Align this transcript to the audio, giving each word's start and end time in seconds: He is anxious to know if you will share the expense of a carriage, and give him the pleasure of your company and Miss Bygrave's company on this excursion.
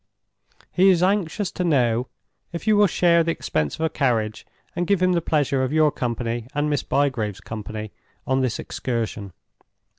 He 0.71 0.89
is 0.89 1.03
anxious 1.03 1.51
to 1.51 1.63
know 1.63 2.07
if 2.51 2.65
you 2.65 2.75
will 2.75 2.87
share 2.87 3.23
the 3.23 3.29
expense 3.31 3.75
of 3.75 3.81
a 3.81 3.89
carriage, 3.89 4.47
and 4.75 4.87
give 4.87 4.99
him 4.99 5.13
the 5.13 5.21
pleasure 5.21 5.61
of 5.63 5.71
your 5.71 5.91
company 5.91 6.47
and 6.55 6.71
Miss 6.71 6.81
Bygrave's 6.81 7.39
company 7.41 7.91
on 8.25 8.41
this 8.41 8.57
excursion. 8.57 9.31